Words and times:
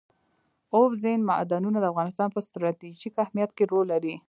اوبزین 0.77 1.19
معدنونه 1.29 1.77
د 1.81 1.85
افغانستان 1.91 2.29
په 2.33 2.39
ستراتیژیک 2.47 3.13
اهمیت 3.23 3.51
کې 3.57 3.63
رول 3.71 3.85
لري. 3.93 4.15